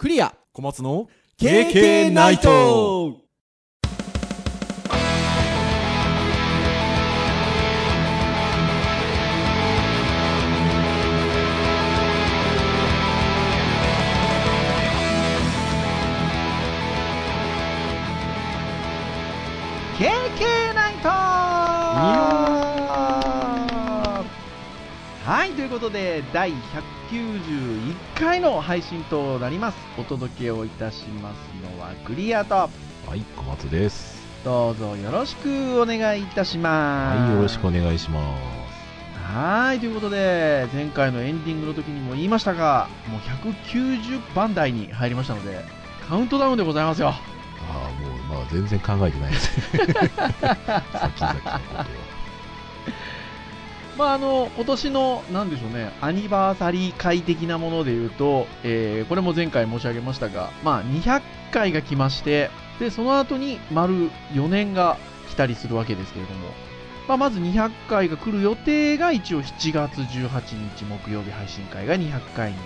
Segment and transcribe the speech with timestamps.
[0.00, 0.34] クリア。
[0.54, 2.48] 小松の KK ナイト。
[20.74, 21.08] ナイト。
[25.26, 26.52] はいということで第
[27.10, 29.78] 191回の配信となります。
[29.98, 32.70] お届けをいたしますのはクリアとは
[33.16, 34.20] い小松です。
[34.44, 37.18] どうぞよろしくお願いいたします。
[37.18, 38.20] はいよろしくお願いしま
[39.16, 39.22] す。
[39.34, 45.64] はいということで前回のエンディングの時にも言いましたがもう190番台に入りましたので
[46.08, 47.08] カウントダウンでございますよ。
[47.08, 47.20] あ
[47.72, 49.60] あもうまあ全然考えてないです。
[49.76, 51.86] 先々のことは
[53.96, 61.22] まああの今年のなんでしょうねアニバーサリー会的なものでいうと、えーこれも前回申し上げましたが、まあ、200
[61.52, 64.96] 回が来ましてでその後に丸4年が
[65.28, 66.48] 来たりするわけですけれども、
[67.08, 72.58] まあ、まず200回が来る予定が一応7月18日木曜日配信会が200回に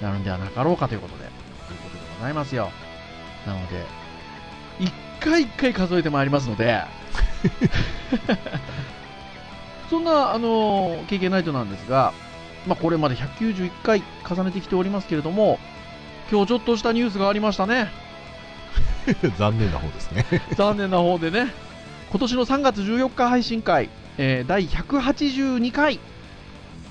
[0.00, 1.24] なるんではなかろうかということで
[1.68, 2.70] ということでございますよ。
[3.46, 3.84] なので
[4.78, 6.82] 一回一回数えてまいりますので
[9.92, 12.14] そんな、あの、KK ナイトなんですが、
[12.66, 15.58] まあ、これまで191回重ねてきておりますけれども、
[16.30, 17.90] 今日ちょっとしたニュースがありましたね。
[19.36, 20.24] 残念な方ですね
[20.56, 21.52] 残念な方でね。
[22.10, 26.00] 今年の3月14日配信会、えー第182回、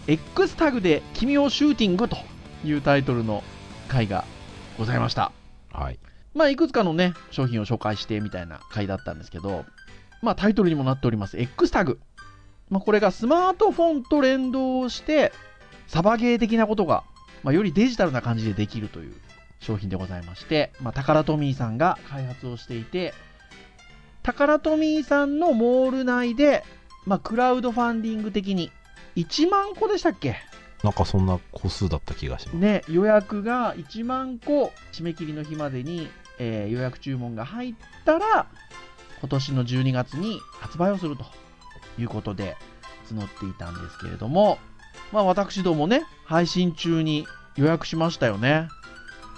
[0.06, 2.18] X タグで君をシューティングと
[2.64, 3.44] いうタイトルの
[3.88, 4.26] 回が
[4.78, 5.32] ございました。
[5.74, 5.98] はい
[6.36, 9.66] まあ、いくつかのね、商品を紹介してみたいな回だったんですけど、
[10.22, 12.00] まあ、タイトルにもなっております、X タグ。
[12.72, 15.32] まあ、これがスマートフォンと連動して、
[15.88, 17.04] サバゲー的なことが、
[17.44, 19.14] まあ、よりデジタルな感じでできるという
[19.60, 23.14] 商品でございまして、まあ、タカラトミーさんが開発をしていて、
[24.24, 26.64] タカラトミーさんのモール内で、
[27.06, 28.72] まあ、クラウドファンディング的に、
[29.18, 30.38] 1万個でしたっけ？
[30.84, 38.48] なんかそんな個数だった気がします、ね、予約が1万個締め切りの日までに、えー予約注文が入ったら
[39.20, 41.26] 今年の12月に発売をすると
[41.98, 42.56] いうことで
[43.12, 44.58] 募っていたんですけれども、
[45.12, 48.70] まあ、私どもね配信中に予約しましたよね。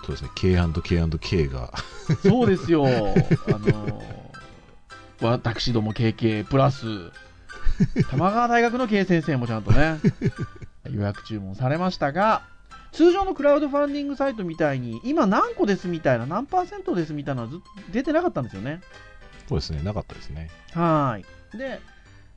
[0.05, 0.29] そうですね。
[0.35, 1.73] K&K&K が。
[2.21, 2.85] そうですよ。
[2.85, 4.03] あの
[5.21, 6.85] 私ども KK プラス
[8.11, 9.99] 玉川大学の K 先生もちゃんとね
[10.91, 12.41] 予約注文されましたが
[12.91, 18.81] 通常のクラウドファンディングサイトみたいに今何個ですみたいな何パーセントですみたいなのは出てなかったんですよね。
[19.49, 19.81] そうですね。
[19.81, 20.49] なかったですね。
[20.73, 21.21] はー
[21.55, 21.57] い。
[21.57, 21.81] で、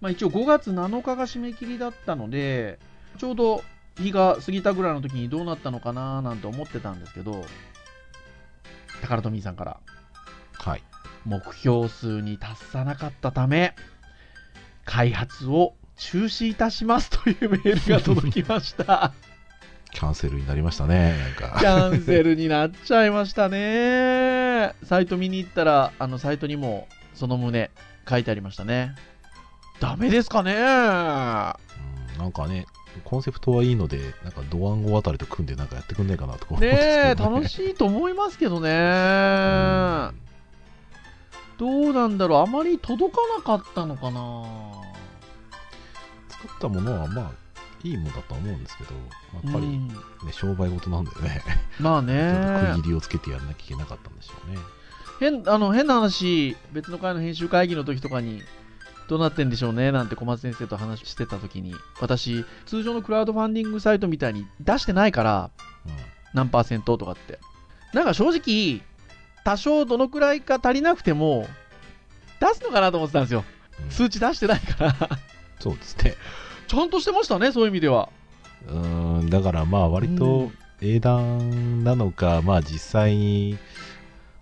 [0.00, 2.78] まあ、一応5月7日が締め切りだったので
[3.18, 3.62] ちょうど
[3.96, 7.44] 日が過ぎたぐらいの時にどうなったのかななんて思ってたんですけど
[9.02, 9.80] 宝富さんから。
[10.58, 10.82] はい。
[11.24, 13.74] 目標数に達さなかったため
[14.84, 19.12] 開発を中止いたします というメールが届きました。
[19.92, 24.74] キャンセルになりましたねなんキかャンセルになっちゃいましたね。
[24.84, 27.70] サイト見に行ったらあのサイトにもその旨
[28.08, 28.94] 書いてありましたね
[29.80, 30.52] ダメですかね。
[30.52, 31.66] うん
[32.18, 32.66] なんかね
[33.04, 37.10] コンセプトはいいのでなんかドワンゴあたりと組んでなんかやってくんないかなとか思うんですね。
[37.10, 38.70] え楽しいと思いますけどね。
[38.70, 38.72] う
[40.14, 40.26] ん。
[41.58, 42.38] どうなんだろう。
[42.40, 44.44] あまり届かなかったのかな。
[46.28, 47.30] 作ったものはまあ
[47.84, 49.88] いいものだとは思うんですけどやっぱり、うん。
[49.88, 49.94] ね、
[50.32, 51.42] 商売事なんでね。
[51.78, 52.72] まあね。
[52.76, 54.58] 区切りをつけてやらなきゃいけなかったんでしょうね。
[55.20, 58.42] 変あの変な話別の回の編集会議の時とかに
[59.08, 61.74] どうなってんでしょうねなんて小松先生と話してた時に。
[62.00, 65.50] 私通常のクラウドファンディングサイトみたいに出してないから
[65.86, 65.92] うん。
[66.34, 67.38] 何パーセントとかって。
[67.92, 68.82] なんか正直
[69.44, 71.48] 多少どのくらいか足りなくても
[72.40, 73.44] 出すのかなと思ってたんですよ。
[73.84, 73.90] うん。
[73.90, 74.94] 数値出してないから。
[75.60, 76.14] そうですね。
[76.66, 78.08] ちゃんとしてましたねそういう意味では。
[78.68, 80.58] うーんだからまあ割うとん。
[80.82, 83.56] 英断なのか、まあ実際に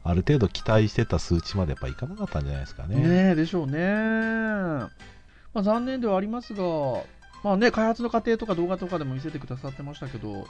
[0.05, 2.97] ある程度期待してた数値までやっぱいかなかったんじゃないですかね。
[2.97, 4.91] ねえでしょうね、ま
[5.55, 6.63] あ、残念ではありますが
[7.43, 10.45] まあね開発の過程とか動画とかでも見せてくださってましたけどま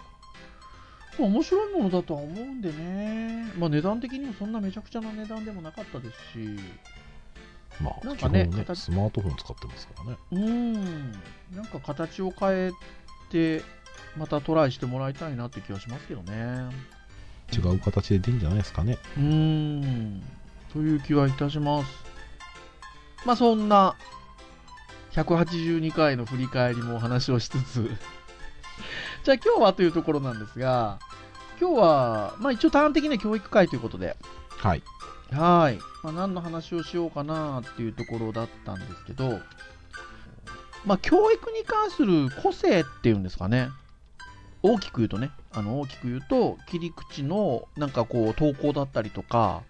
[1.21, 6.59] あ面白いものだとは思うんでね、まあ、値段的にもそんなめちゃくちゃな値段でもなかったですし。
[7.81, 10.17] まあ基なんかね本ね形スマートフォン使ってますからね。
[10.31, 11.13] うん。
[11.57, 12.71] なんか形を変え
[13.31, 13.63] て
[14.17, 16.71] またトライしてもらいたいなって気はしますけどね
[17.53, 18.99] 違う形で出るんじゃないですかね。
[19.17, 20.23] うーん
[20.73, 22.05] という気はいたします
[23.25, 23.97] まあそんな
[25.13, 27.91] 182回の振り返りもお話をしつつ
[29.23, 30.99] じゃあ今日はというところなんですが
[31.61, 34.17] 今日は、まあ一応端的な教育会ということで、
[34.59, 34.83] はい。
[35.31, 35.79] はい。
[36.03, 39.41] まあ、何の話をしようかなっていうところだったんですけど、
[40.85, 43.71] まあ、教育に関する個性っていうんですかね。
[44.63, 49.63] 大きく言うとね、あの大きく言うと、切り口のなんかこう投稿だったりとか、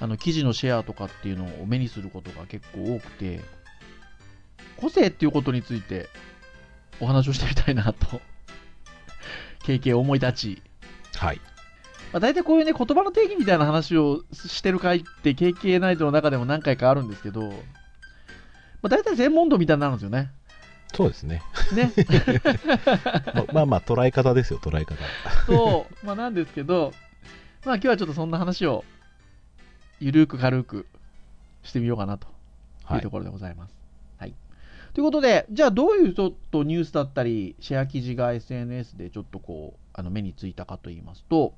[0.00, 3.40] あの記事のシェアとかっていうのを目にすることが結構多くて、
[4.76, 6.08] 個性っていうことについて
[7.00, 8.20] お話をしてみたいなと、
[9.64, 10.62] 経験を思い立ち、
[11.16, 11.40] はい。
[12.12, 17.54] まあ、大体こういうね、言葉の定義みたいな話をしてる回って KK ナイトの中でも何回かあるんですけど、ま
[18.84, 20.30] あ、大体専門度みたいになるんですよね。
[20.94, 21.42] そうですね。
[21.74, 21.92] ね。
[23.34, 24.96] ままあまあ、捉え方ですよ、捉え方。
[25.46, 26.06] そう。
[26.06, 26.92] まあなんですけど、
[27.64, 28.84] まあ今日はちょっとそんな話を、
[30.00, 30.86] ゆるく軽く
[31.62, 32.30] してみようかなとい
[32.84, 33.10] はいうと。
[33.10, 33.74] ころでございます。
[34.18, 34.34] はい。
[34.92, 41.54] ということで、じゃあどういうちょっとニュースだったり、シェア記事が SNS でちょっとこう、あの目についたかと言いますと、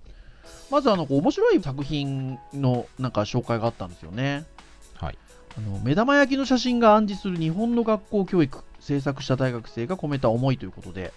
[0.71, 4.45] まずあの、こう面白い作品のなんか紹介があったんですよね。
[4.95, 5.19] はい。
[5.59, 11.13] あの目玉焼きの写真が暗示する日本の学校教育制作した大学生が込めた思いということで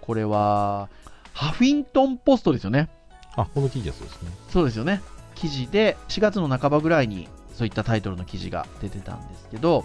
[0.00, 0.88] これは
[1.32, 2.88] ハフィントンポストですよね
[3.36, 4.30] あ、この記事はそうですね。
[4.50, 5.00] そうですよね
[5.34, 9.84] 記事で4月の半ばぐらいにそういったタイトルの記事が出てたんですけど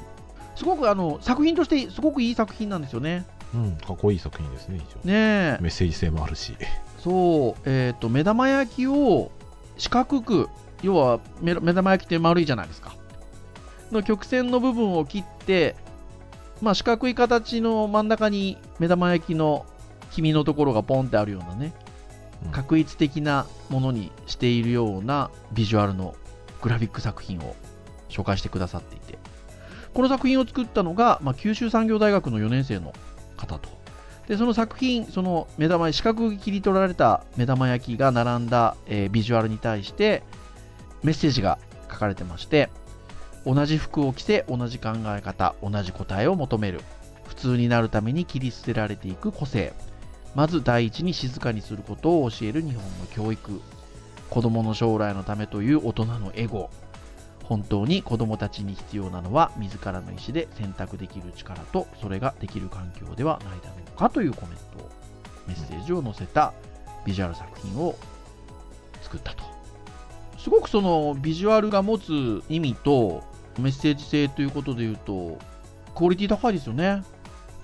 [0.55, 5.07] すごくあの作品としてすごくいい作品なんですよねうん、かっこいい作品ですね、一応。
[5.07, 6.57] ねえメッセージ性もあるし。
[6.99, 9.31] そうえっ、と目玉焼きを
[9.77, 10.49] 四角く
[10.83, 12.93] 要は目目玉焼きって丸いじゃないですか
[13.91, 15.75] の曲線の部分を切って
[16.61, 19.65] まあ四角い形の真ん中に目玉焼きの
[20.11, 21.73] 黄身のところがポンってあるようなね
[22.45, 22.51] うん。
[22.51, 26.15] 確一的なものにしているようなビジュアルの
[26.61, 27.55] グラフィック作品を
[28.09, 29.17] 紹介してくださっていて
[29.93, 32.93] この作品を作ったのが、まあ、九州産業大学の4年生の
[33.35, 33.69] 方と。
[34.27, 40.21] でその作品その目玉四角く切り取られた目玉焼きが並んだ、えービジュアルに対して
[41.01, 41.59] メッセージが
[41.89, 42.69] 書かれてまして
[43.47, 46.81] 同じ服を着せ同じ考え方同じ答えを求める。
[47.27, 49.71] 普通になるために切り捨てられていく個性。
[50.35, 53.61] まず第一に静かにすることを教える日本の教育。
[54.29, 56.69] 子供の将来のためという大人のエゴ。
[57.45, 64.83] 本当に子供たちに必要なのは自らの意思で選択できる力とそれができる環境ではないだろうかというコメント。
[64.83, 64.89] を
[65.47, 66.53] メッセージを載せた
[67.05, 67.95] ビジュアル作品を
[69.01, 69.45] 作ったと。
[70.37, 73.23] すごくそのビジュアルが持つ意味と
[73.59, 75.37] メッセージ性ということで言うと
[75.95, 77.03] クオリティ高いですよね。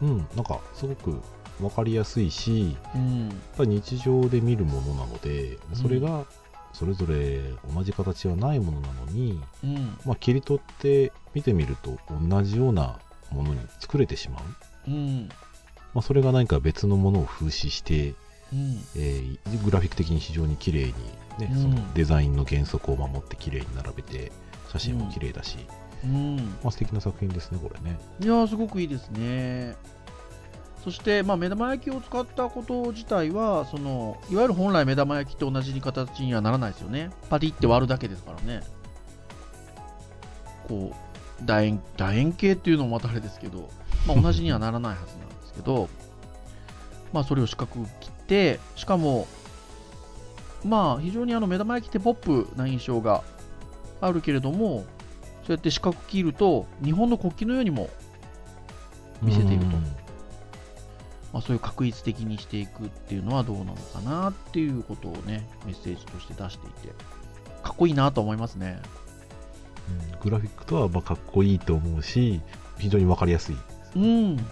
[0.02, 1.22] うん、なんか、すごく
[1.62, 3.30] わかりやすいし、うん。
[3.30, 6.26] やっぱり日常で見るものなので、それが
[6.74, 7.40] それぞれ
[7.74, 9.98] 同じ形はないものなのに、うん。
[10.06, 13.00] まあ、切り取って見てみると同じような
[13.32, 14.40] ものに作れてしま
[14.88, 15.30] う、うん。
[15.94, 18.16] まあ、それが何か別のものを風刺して、
[18.52, 18.84] うん。
[18.96, 20.94] えーグラフィック的に非常に綺麗に、
[21.38, 21.62] ねうん。
[21.62, 24.32] そのデザインの原則を守って綺麗に並べて
[24.72, 25.60] 写真も綺麗だし、
[26.04, 29.76] うんまあ、素敵な作品ですねこれねいやーすごくいいですね。
[30.84, 37.10] そして、まあ、目玉焼きを使ったこと自体はそのいわゆる本来目玉焼きと同じ形にはならないですよね。
[37.30, 38.64] パリって割るだけですからね。
[40.68, 43.70] こう楕円楕円形っていうのもまたあれですけど、
[44.06, 45.88] まあ、同じにはならないはずなんですけど
[47.14, 49.28] まあそれを四角く切ってしかも
[50.66, 53.24] まあ非常にあの目玉焼きってポップな印象が
[54.02, 54.86] あるけれども
[55.46, 57.90] そうやって四角く切ると日本の国旗のようにも
[59.22, 59.66] 見せていると。
[59.66, 59.72] うん。
[61.34, 66.94] まあ、そういう確一的にしていくっていうのはどうなのかなっていうことをねメッセージとして出していて
[67.64, 68.80] かっこいいなと思いますね。
[70.12, 70.20] うん。
[70.20, 72.40] グラフィックとはまあかっこいいと思うし
[72.78, 73.58] 非常にわかりやすい。
[73.96, 74.36] うん。
[74.38, 74.44] は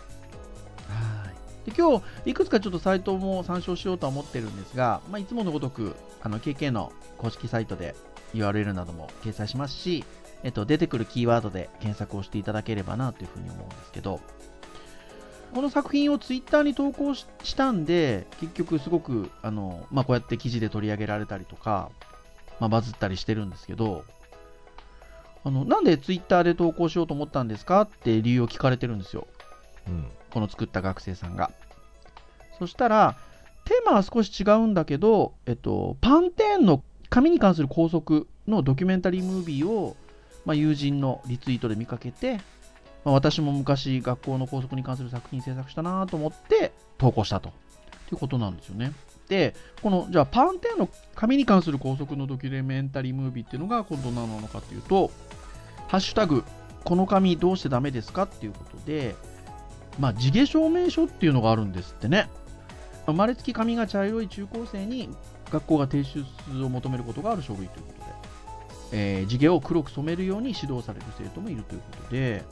[1.65, 1.69] い。
[1.69, 7.95] で今日いくつかちょっとサイトも参照しようとは思ってるんですが、まあ、いつものごとくあの KK の公式サイトで
[8.33, 10.03] URL なども掲載しますし、
[10.43, 14.19] えっと、出てくるキーワードで検索をしていただければなというふうに思うんですけど
[15.53, 21.89] この作品をツイッターに投稿ししたんで結局すごくあの、まあ、こうやって記事で取り上げられたりとか、
[22.59, 24.05] まあ、バズったりしてるんですけど
[25.43, 29.27] あのなんでツイッターで投稿しようと思ったんですかって理由を聞かれてるんですよ
[29.87, 31.51] うんこの作った学生さんが。
[32.57, 33.17] そしたら、
[33.65, 39.95] テーマは少し違うんだけど、えっと、パンテーンの紙に関する校則のドキュメンタリームービーを、
[40.45, 42.37] まあ、友人のリツイートで見かけて、
[43.03, 47.51] まあ、私も昔学校の校則に関する作品制作したなと思って投稿したと。
[48.09, 48.91] ということなんですよね。
[49.29, 55.11] で、この、じゃあ、パンテーンの紙に関する校則のドキュメンタリームービーっていうのが今度何なのかというと、
[55.87, 56.43] ハッシュタグ、
[56.83, 58.23] この紙どうしてダメですか？
[58.23, 59.15] っていうことで、
[59.99, 62.27] まあ、地毛証明書っていうのがあるんですってね。
[63.05, 65.09] 生まれつき髪が茶色い中高生に
[65.49, 66.25] 学校が提出
[66.63, 68.00] を求めることがある書類ということ、
[68.91, 72.43] えー地毛を黒く染めるように指導される生徒もいるということで、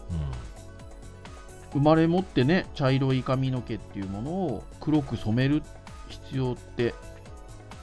[1.74, 5.62] 生まれ持ってね、茶色い髪の毛っていうものを黒く染める
[6.08, 6.94] 必要って、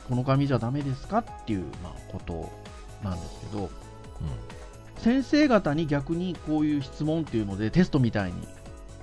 [0.08, 2.50] この髪じゃダメですかっていう、まあ、こと
[3.02, 3.70] なんですけど、
[4.98, 8.46] 先生方に逆にこういう質問っていうのでテストみたいに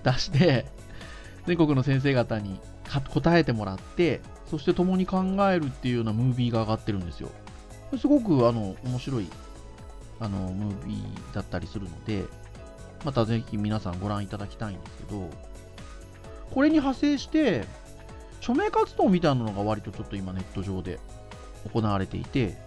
[0.03, 0.65] 出して
[1.45, 7.29] 全国の先生方にか答えてもらってそして共に考えるっていうようなムービーが上がってるんですよ。
[7.97, 9.27] すごくあの面白い
[10.23, 12.23] あのムービーだったりするので
[13.03, 15.29] またぜひ皆さんご覧いただきたいんですけど
[16.51, 17.65] これに派生して
[18.39, 20.99] 署名活動みたいなのが割とちょっと今ネット上で
[21.73, 22.57] 行われていて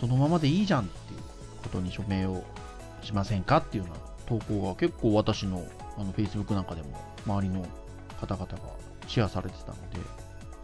[0.00, 1.20] そのままでいいじゃんっていう
[1.64, 2.44] ことに署名を
[3.02, 5.64] しませんかっていうような投稿が結構私の
[5.98, 6.88] あの Facebook なんかでも
[7.26, 7.66] 周りの
[8.20, 8.58] 方々が
[9.08, 9.98] シェアされてたので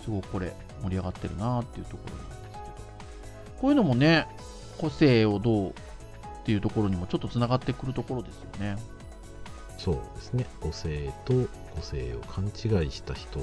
[0.04, 2.62] すごくこれ盛り上がってるなっていうところなんですけど。
[3.60, 4.28] こういうのもね
[4.78, 5.74] 個性をどう
[6.42, 8.76] っていうところにもちょっとつながってくるところですよね。
[9.78, 10.46] そうですね。
[10.60, 11.32] 個性と
[11.74, 13.40] 個性を勘違いした人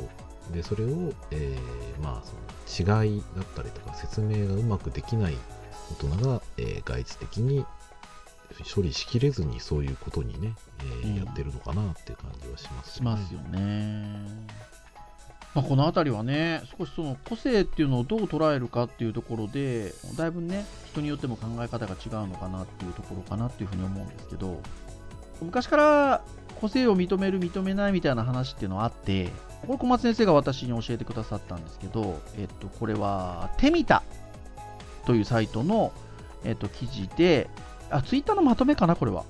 [0.51, 5.38] でそれを、えーまあその違いだったりとか説明がうまくできない
[6.01, 7.65] 大人が、えー外出的に
[8.75, 11.15] 処理しきれずにそういうことにね、えーうん。
[11.15, 14.20] やってるのかなっていう感じはしますしますよね。
[15.56, 24.62] まあ、この辺りはね、少しその個性っていうのをどう捉えるかっていうところで、だいぶね、人によっても考え方が違うのかなっていうところかなっていうふうに思うんですけど、
[25.41, 26.22] 昔から
[26.62, 29.29] 個性を認める、認めないみたいな話っていうのはあって、
[29.65, 34.03] これ小松先生が私に教えてくださったんですけど、えっと、これは、テミタ
[35.06, 35.91] というサイトの、
[36.44, 37.50] えっと、記事で、
[37.89, 39.24] あ、ツイッターのまとめかな、これは。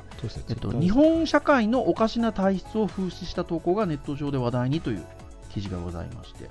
[0.49, 5.05] えっと、日本社会のおかしな体質を風刺した投稿がネット上で話題にという
[5.49, 6.49] 記事がございまして、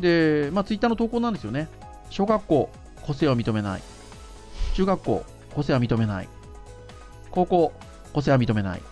[0.00, 1.68] で、まあ、ツイッターの投稿なんですよね。
[2.10, 2.70] 小学校、
[3.02, 3.82] 個性を認めない。
[4.74, 6.28] 中学校、個性は認めない。
[7.30, 7.72] 高校、
[8.12, 8.82] 個性は認めない。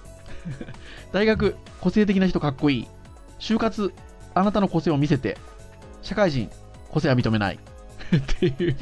[1.13, 2.89] 大学、個性的な人かっこいい。
[3.39, 3.93] 就活、
[4.35, 5.39] あなたの個性を見せて。
[6.03, 6.51] 社会人、
[6.91, 7.59] 個性は認めない。
[8.17, 8.77] っていう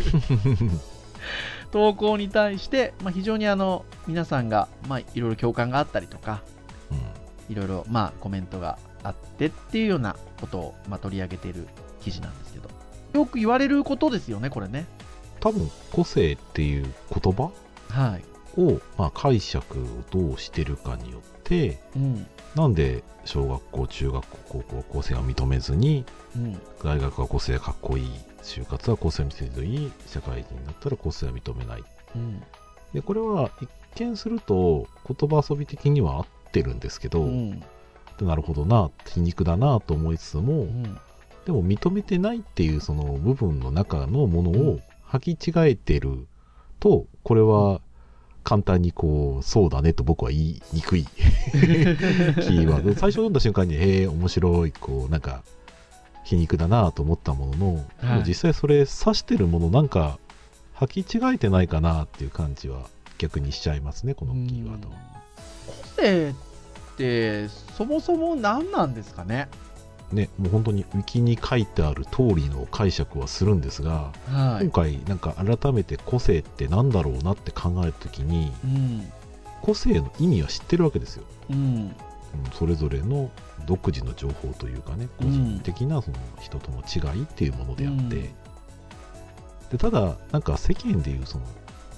[1.71, 6.43] 投稿に対して、まあ、非常にあの皆さんが、まあ、いろいろ共感があったりとか、
[6.91, 11.67] うんいろいろ、まあ、コメントがあってっていうようなことを、まあ、取り上げている
[12.01, 12.69] 記事なんですけど、
[13.15, 14.87] よく言われることですよね、これね。
[15.41, 17.51] 多分個性っていう言葉？
[17.89, 18.25] はい。
[18.61, 22.27] を、まあ、解釈をどうしてるかによってうん。
[22.57, 26.61] なんで小学校中学校高校は個性を認めずにうん。
[26.83, 28.11] 大学は個性がかっこいい
[28.43, 31.85] 就活は個性を見せるといい社会人だったら個性は認めない
[32.17, 32.43] うん。
[32.93, 37.63] でこれは一見すると言葉遊び的には合ってるんですけど、うん。
[38.19, 40.99] でなるほどな皮肉だなと思いつつも、うん。
[41.47, 46.27] でも認めてないっていうその部分の中のものを履き違えてる
[46.79, 47.81] とこれは
[48.45, 55.43] 簡単にこうそうだねと僕は言いにくい キーワード最初読んだ瞬間にへえ面白いこうなんか
[56.25, 60.19] 皮肉だなと思ったものの、でも実際それ指してるものなんか
[60.77, 62.83] 履き違えてないかなっていう感じは
[63.17, 64.95] 逆にしちゃいますねこのキーワードは。
[65.67, 66.35] 個性っ
[66.99, 69.49] て、そもそも何なんですかね？
[70.13, 79.13] ね、もう本当にウィキに書いてある通りの解釈はするんですが、は今回なんか改めて個性って何だろうなって考えるときにうん。
[79.61, 81.57] 個性の意味は知ってるわけですよ、うん。
[81.57, 81.95] うん
[82.53, 83.31] それぞれの
[83.67, 88.31] 独自の情報というかね個人的なその人との違いっていうものであって、うんで
[89.77, 91.45] ただなんか世間でいうその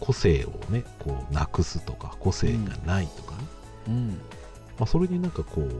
[0.01, 3.45] 個性をねこうなくすとか個性がないとかね、
[3.89, 4.21] うん。
[4.81, 5.71] まあ、それになんかこう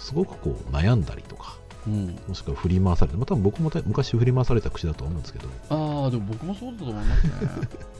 [0.00, 2.18] すごくこう悩んだりとかうん。
[2.26, 7.32] もしくは振り回されて、まあ、多分僕もた昔振り回された口だと思うんですけどああ、でも僕もそうだと思いますね。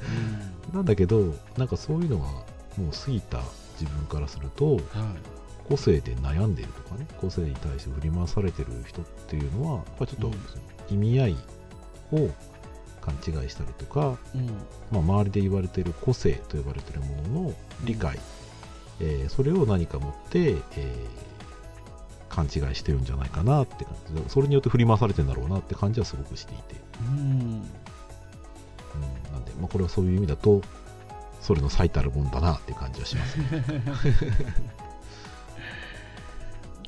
[0.75, 3.41] なんだけどなんかそういうのがもう過ぎた
[3.81, 4.77] 自分からするとうん。
[4.77, 4.81] はい。
[5.69, 10.35] 個性で悩んでいるとかね個性に対して振り回されてる人っていうのはやっぱりちょっとうん
[10.93, 11.37] 意味合い
[12.11, 12.29] を
[13.01, 14.47] 勘違いしたりとか、うん。
[14.91, 17.55] まあ、周りで言われている個性と呼ばれているものの
[17.85, 18.19] 理解、
[19.01, 21.31] えーそれを何か持って、えー
[22.31, 27.19] 勘違いしてるんじゃないかなって感じでそれによって振り回されてるんだろうなって感じはすごくしていて、うん。
[27.19, 27.63] うん、
[29.33, 30.63] なんで、まあ、これはそういう意味だと
[31.41, 33.45] それの最たるもんだなって感じはしますね。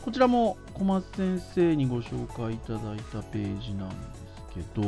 [0.05, 4.83] こちらも小松先生にご紹介いただいたページなんですけど、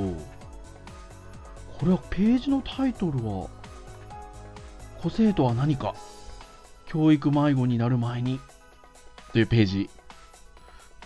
[1.78, 3.48] これはページのタイトルは、
[5.00, 5.94] 個性とは何か
[6.94, 8.40] 教育迷子になる前に
[9.32, 9.90] というページ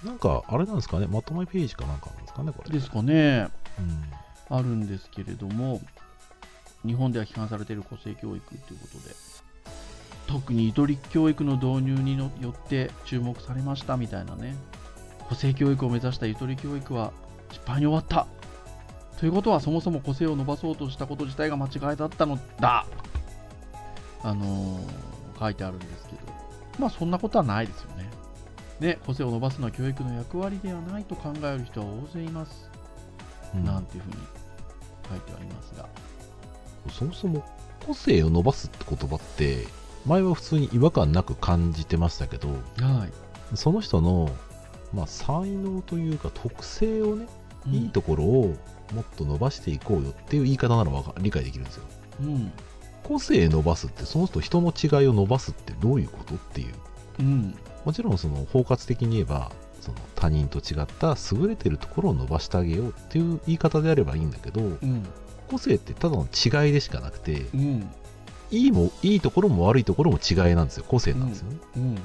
[0.04, 2.71] なんか、あれなんですかね、まとめページかなんかなんですかね、これ。
[2.71, 3.49] ですかね。
[3.78, 5.80] うんあるんですけれども
[6.85, 9.14] 日本では批判されている個性教育ということで
[10.26, 14.54] 特にゆとり教育の導入によって注目されましたみたいなね
[15.28, 17.12] 個性教育を目指したゆとり教育は
[17.50, 18.26] 失敗に終わった
[19.18, 22.87] ということはそもそも個性を伸ばそうとしたこと自体が間違いだったのだ
[24.23, 26.21] あのー書いてあるんですけど
[26.78, 28.09] まあそんなことはないですよね。
[28.80, 32.71] ね個性を伸ばすのは教育の役割ではないと考える人は大勢います、
[33.54, 33.64] うん。
[33.64, 34.16] なんていうふうに
[35.11, 35.88] 書いてありますが。
[36.90, 37.45] そもそも
[37.85, 39.66] 個性を伸ばすって言葉って
[40.07, 43.57] 前は普通に違和感なく感じてましたけどはい。
[43.57, 44.30] その人の、
[44.95, 47.26] まあ、才能というか特性をね、
[47.66, 48.57] いいところを
[48.95, 50.90] もっと伸ばしていこうよっていう言い方なら
[51.21, 51.85] 理解できるんですよ。
[52.21, 52.52] うん
[53.09, 56.75] 個性伸ばすってその人人の違いを伸ばすってどういうことっていう。
[57.21, 57.55] うん。
[57.87, 59.50] もちろんその包括的に言えば
[59.81, 65.07] その他人と違った優れてるところを伸ばしてあげようっていう言い方であればいいんだけどうん。
[65.50, 67.91] 個性ってただの違いでしかなくてうん。
[68.50, 70.85] いいもいいところも悪いところも違いなんですよ。
[70.87, 71.95] 個性なんですよね、うん。
[71.95, 72.00] な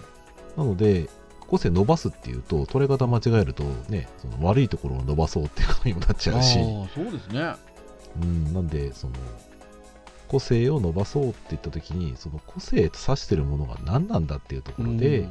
[0.58, 6.60] ので個性伸ばすっていうと捉え方間違えるとねその悪いところを伸ばそうっていうことにもなっちゃうし。
[6.96, 7.56] そうですね。
[8.22, 9.14] うん、なんでその
[10.27, 15.27] 個性を伸ばそうって言った時にその個性と指してるものが何なんだっていうところで、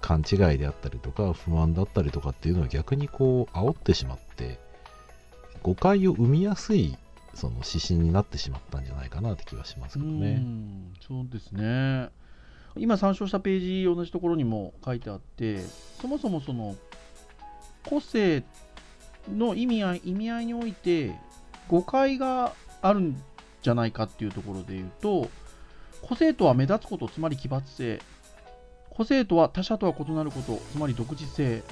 [0.00, 4.58] 勘違いであったりとか不安だったりとかっていうのは逆にこう煽ってしまって
[5.62, 6.98] 誤解を生みやすい
[7.32, 10.34] その指針になってしまったんじゃないかなって気はしますけどうね。
[10.34, 10.92] ん。
[11.00, 12.10] そうですね。
[12.76, 15.60] 今参照したページ同じところにも書いてあって
[16.00, 16.76] そもそもその
[17.88, 18.42] 個性
[19.32, 21.14] の意味合い意味合いにおいて
[21.68, 23.22] 誤解があるん
[23.64, 25.28] じゃないかっていうところで言うと
[26.02, 28.00] 個性とは目立つことつまり奇抜性。
[28.90, 31.62] 個性とは他者とは異なることつまり独自性。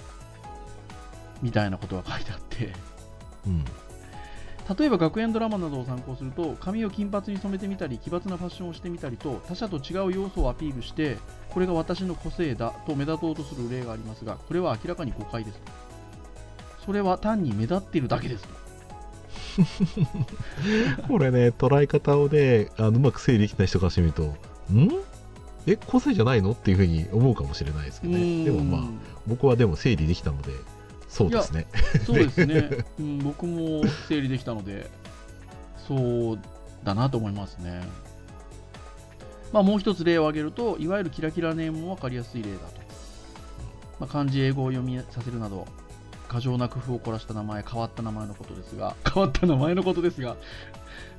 [1.42, 2.72] みたいなことが書いてあって。
[3.46, 3.64] うん。
[4.78, 11.18] 例えば学園ドラマなどを参考すると髪を金髪に染めてみたり奇抜なファッションをしてみたりと他者と違う要素をアピールして
[11.50, 15.58] これが私の個性だと目立とうとする例がありますがこれは明らかに誤解です。
[15.58, 15.72] と
[16.86, 18.61] それは単に目立っているだけですと
[21.08, 24.22] これね捉え方をねあのうまく整理できない人からしてみると
[24.72, 24.88] ん？
[25.66, 28.44] え個性じゃないのっていうふうに思うかもしれないですけどね。
[28.44, 28.80] でもまあ
[29.26, 30.52] 僕はでも整理できたので
[31.08, 31.66] そうですね。
[32.06, 34.90] そうですね、 うん、僕も整理できたので
[35.86, 36.38] そう
[36.84, 37.82] だなと思いますね。
[39.52, 42.64] まあもう一つ例を挙げるといわゆるキラキラネームも分かりやすい例だと、
[44.00, 45.66] まあ、漢字英語を読みさせるなど
[46.32, 50.36] 過剰な工夫を凝らした名前変わった名前のことですが 変わった名前のことですが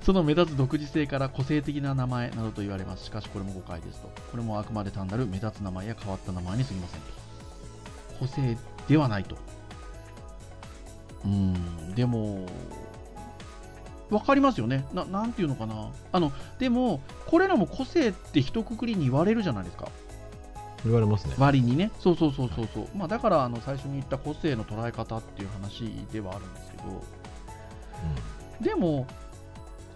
[0.01, 3.05] その目立つ独自性から個性的な名前などと言われます。
[3.05, 4.09] しかしこれも誤解ですと。
[4.31, 7.07] これもあくまで単なる目立つ名前や変わった名前にすぎませんと。
[8.19, 9.37] 個性ではないと。
[11.25, 11.95] うん。
[11.95, 12.45] でも
[14.09, 14.85] 分かりますよね。
[14.93, 15.89] ななんていうのかな。
[16.11, 19.87] あのでもこれらも個性って一括りに言われるじゃないですか。
[20.83, 21.35] 言われますね。
[21.37, 21.91] 割にね。
[21.99, 22.87] そうそうそうそうそう。
[22.95, 26.83] まあだからあの最初に言った個性の捉え方っていう話ではあるんですけど。
[28.61, 29.07] でも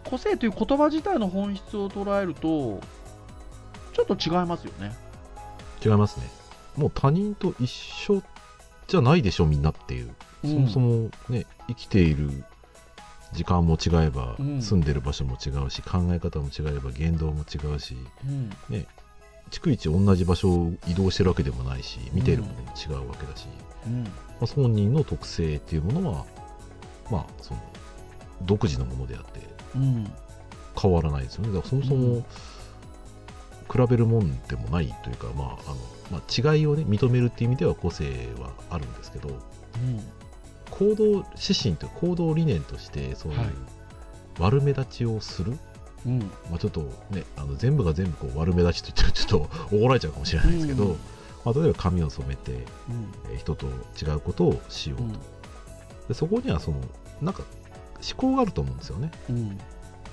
[0.05, 2.79] 個性という言葉自体の本質を捉えると
[3.93, 4.95] ちょっと違いますよね。
[5.83, 6.29] 違いますね。
[6.75, 8.21] もう他人と一緒
[8.87, 12.43] じゃないでしょみんなっていう、そもそもね生きている
[13.33, 14.61] 時間も違えば、うん。
[14.61, 18.49] 住んでる場所も違うし考え方も違えば言動も違うしうん
[19.51, 23.47] 逐一同じ場所を移動してるわけでもないし見ているものも違うわけだし、
[23.85, 24.03] うん。
[24.03, 24.09] ま
[24.43, 26.25] あ、本人の特性っていうものは
[27.09, 27.59] まあその
[28.43, 29.41] 独自のものであって
[29.75, 30.11] うん。
[30.79, 31.53] 変わらないですよね。
[31.53, 32.21] だからそもそも、うん。
[32.21, 35.77] 比べるもんでもないというか、まああの
[36.11, 39.29] まあ、違いを、ね、認めるっていう意味では個性はあるんですけど
[40.71, 41.05] 行動
[41.35, 43.49] 指針というか行動理念としてそういうはい。
[44.39, 45.57] 悪目立ちをする、
[46.05, 46.19] うん。
[46.19, 46.81] まあ、ちょっと
[47.11, 50.97] ねあの全部が全部こう悪目立ちと言っちゃうとちょっと怒られちゃうかもしれないですけど、うん。
[51.45, 52.61] まあ、例えば髪を染めて、うん。
[53.31, 55.13] えー人と違うことをしようと、うん。
[56.07, 56.79] でそこにはその
[57.21, 57.43] なんか
[57.95, 59.11] 思考があると思うんですよね。
[59.29, 59.57] うん。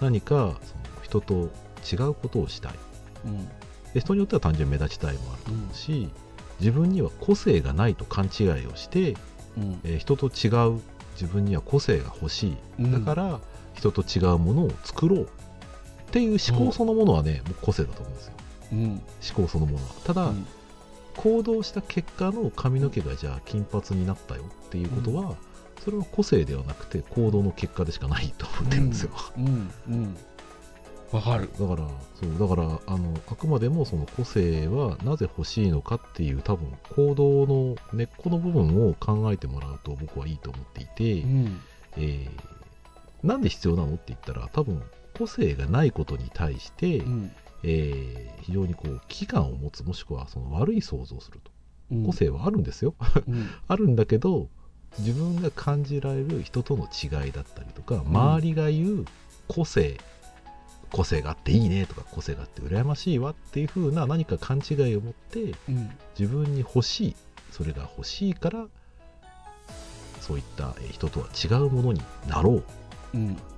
[0.00, 1.50] 何かその人と
[1.90, 2.72] 違うことをしたい。
[3.26, 3.48] うん。
[3.92, 6.08] で人によっては単純に目立ちたいもあると思うし、
[6.60, 9.16] 自分には個性がないと勘違いをして、
[9.56, 9.80] うん。
[9.84, 10.80] えー人と違う
[11.14, 12.56] 自分には個性が欲しい。
[12.80, 12.92] うん。
[12.92, 13.40] だから
[13.74, 15.28] 人と違うものを作ろう
[16.14, 18.32] っていう思考そのものはね、もう個性だと思うんですよ。
[18.72, 18.84] うん。
[18.84, 19.00] 思
[19.34, 19.90] 考そのものは。
[20.04, 20.46] ただ、うん。
[21.16, 25.34] 行動した結果の髪の毛がじゃあ金髪になったよっていうことは、
[25.84, 29.72] それは個性ではなくて行動の結果でしかないと思ってるんですよ、うん。
[29.88, 30.16] うん。
[31.10, 31.50] わかる。
[31.58, 32.48] だからそう。
[32.48, 41.60] だからあのあくまでもその個性はなぜ欲しいのかっていう多分行動の根っこの部分を考えてもらうと僕はいいと思っていて、うん。
[41.96, 42.54] えー
[43.24, 44.82] なんで必要なのって言ったら多分
[45.16, 47.32] 個性がないことに対して、うん。
[47.62, 51.50] えー非常にこう危機感を持つもしくはその悪い想像をすると。
[51.92, 52.04] うん。
[52.04, 52.94] 個性はあるんですよ。
[53.26, 53.48] うん。
[53.66, 54.48] あるんだけど
[54.98, 59.04] 自分が感じられる人との違いだったりとか周りが言う
[59.48, 59.98] 個性
[60.92, 65.90] 個性があっていいねとか個性があって羨ましいわっていう風な何か勘違いを持ってうん。
[66.18, 67.16] 自分に欲しい
[67.50, 68.66] それが欲しいから
[70.20, 72.64] そういったえー人とは違うものになろう。
[73.14, 73.28] うん。
[73.28, 73.53] まあ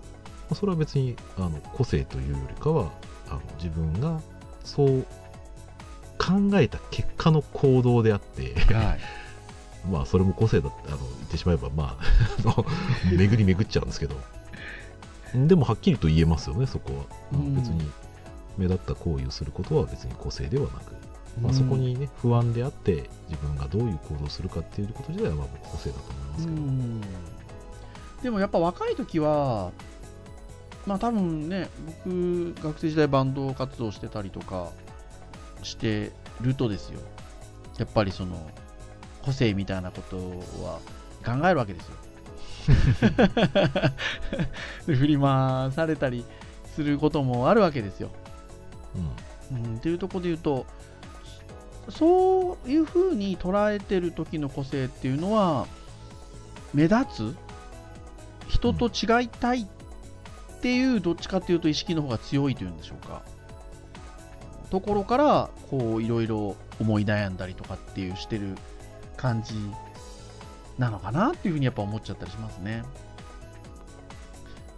[0.54, 2.90] それは別にあの個性というよりかは
[3.28, 4.20] あの自分が
[4.64, 5.06] そう
[6.18, 8.98] 考えた結果の行動であってはい。
[9.90, 12.64] まあそれも個性だってあの言ってしまえばまあ
[13.10, 14.16] 巡り巡っちゃうんですけど。
[15.34, 17.54] でもはっきりと言えますよねそこは、うん。
[17.54, 17.90] 別に
[18.56, 20.94] 目立った行為をすることは別に個性ではなく、
[21.42, 27.00] まあ、そこにね不安であって自分がどういう行動をするかっていうこと自体はまあ僕個性だと思いますけど、うん。
[28.22, 29.72] でもやっぱ若い時は
[30.86, 31.68] まあ多分ね
[32.04, 34.70] 僕学生時代バンド活動してたりとか
[35.62, 37.00] してるとですよ。
[37.78, 38.50] やっぱりその
[39.22, 40.16] 個性みたいなこと
[40.64, 40.78] は
[41.24, 41.94] 考えるわけですよ。
[44.86, 46.24] で 振り回されたり
[46.74, 48.10] することもあるわけですよ。
[49.50, 49.64] うん。
[49.64, 50.66] うん、っていうところで言うと
[51.88, 55.66] そういうふうに捉えてる時の個性っていうのは
[56.74, 57.36] 目立つ？
[58.48, 59.66] 人と違いたいっ
[60.66, 63.22] ていうどっちかっていうと意識の方が強いというんでしょうか
[64.68, 68.56] ところからこういろいろ思い悩んだりとかっていうしてる
[69.16, 69.54] 感じ
[70.76, 72.82] なのかなっていうふうにやっぱ思っちゃったりしますね。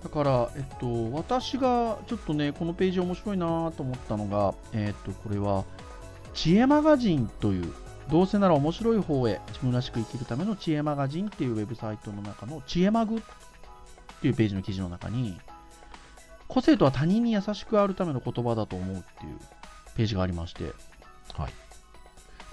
[0.05, 5.65] だから、えっと、私がちょっとね、このページ面白いなと思ったのが、えっと、これは、
[6.35, 7.73] 知恵マガジンという、
[8.11, 13.21] どうせなら面白い方へ自分らしく生きるための知恵マガジンっていうウェブサイトの中の知恵マグっ
[14.21, 15.37] ていうページの記事の中に、
[16.49, 19.39] 個性とは他人に優しくあるための言葉だと思うっていう
[19.95, 20.65] ページがありまして、
[21.35, 21.53] はい。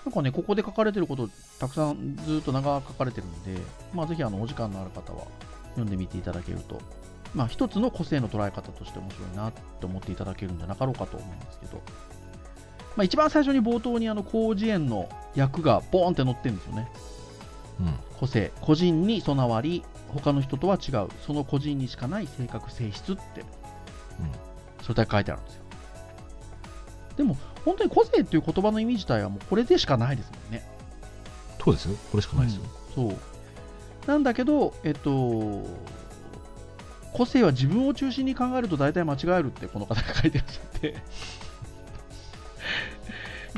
[0.05, 1.29] なんかね、ここで書かれてること、
[1.59, 3.59] たくさんずっと長く書かれてるんで、
[3.93, 5.25] まあ、ぜひあのお時間のある方は
[5.69, 6.79] 読んでみていただけると、
[7.33, 11.81] まあ、一つの個性の捉え方として面白いなって思っていただけるんじゃなかろうかと思うんですけど、
[12.95, 16.87] まあ、一番最初に冒頭にあの広辞苑の訳がボーンって載ってるんですよね。
[17.79, 17.93] うん。
[18.19, 23.43] 個性、個人に備わり、他の人とは違う、その個人にしかない性格、性質って、
[24.81, 25.63] それだけ書いてあるんですよ。
[27.17, 30.67] でも、本当に個性っていう言葉の意味自体はもうこれでしかないですもんね。
[31.63, 33.15] そうですよこれしかないですよ、そう。
[34.05, 35.65] なんだけど、えっと、
[37.11, 40.95] 個性は自分を中心に考えると大体間違えるってこの方が書いてらっしゃって。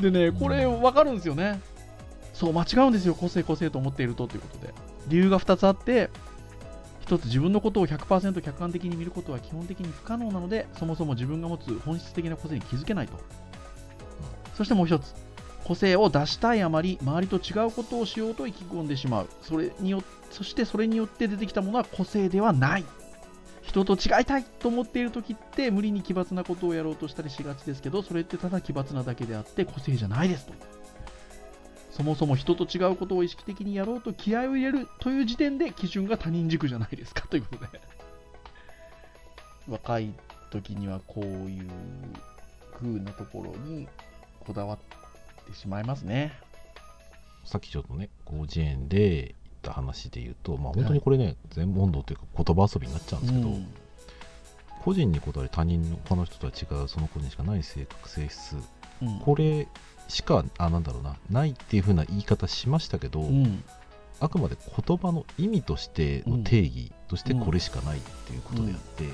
[0.00, 1.60] でね、これ分かるんですよね。
[2.32, 4.72] そう、間違うんですよ、個性、個性と思っているとということで。
[5.08, 6.08] 理由が2つあって、
[7.08, 13.18] 1つ自分のことを100%客観的に見ることは基本的に不可能なので、そもそも自分が持つ本質的な個性に気づけないと。
[14.54, 15.14] そしてもう1つ、
[15.64, 19.28] 個性を出したいあまり周りと違うことをしようと意気込んでしまう。
[19.42, 22.84] それによそしてそれによって出てきたものは個性ではない。
[23.62, 30.54] 人と違いたいと思っている時って無理に奇抜なことをやろうとしたりしがちですけどそれってただ奇抜なだけであって個性じゃないですと。
[31.98, 37.80] そもそも人と違うことを意識的にやろうと気合を入れるという時点で基準が他人軸じゃないですかということで
[39.68, 40.14] 若い
[40.52, 41.68] 時にはこういう
[42.72, 43.88] 風なところに
[44.38, 46.32] こだわってしまいますね。
[47.44, 53.66] さっきちょっとね広辞苑で言った話で言うと、まあ、本当にこれね、全問答というか言葉遊びになっちゃうんですけど、うん。
[54.84, 58.56] 個人にこだわり他人の他の人とは違うその個人しかない性格性質。
[59.02, 59.18] うん。
[59.18, 59.66] これ
[60.08, 63.62] しかあなんだろうなないっていう風な言い方しましたけど、うん。
[64.20, 69.04] あくまで言葉の意味としての定義としてこれしかないっていうことであって、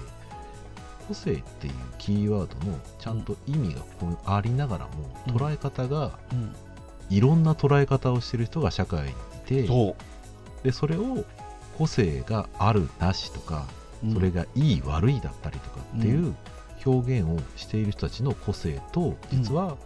[1.06, 3.82] 個性っていうキーワードのちゃんと意味が
[4.24, 4.92] ありながらも、
[5.26, 6.54] うん捉え方がうん。
[7.10, 9.14] いろんな捉え方をしてる人が社会にい
[9.46, 9.94] てそ
[10.62, 11.24] でそれを
[11.76, 13.66] 個性があるなしとか、
[14.06, 16.34] う、それがいい悪いだったりとかっていう
[16.86, 19.76] 表現をしている人たちの個性と実は